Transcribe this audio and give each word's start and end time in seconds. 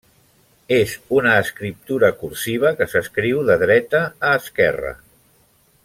És 0.77 0.93
una 1.17 1.33
escriptura 1.41 2.09
cursiva, 2.23 2.73
que 2.81 2.87
s'escriu 2.95 3.45
de 3.51 3.59
dreta 3.65 4.03
a 4.31 4.33
esquerra. 4.41 4.97